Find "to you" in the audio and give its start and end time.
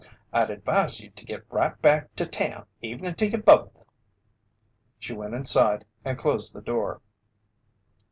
3.17-3.37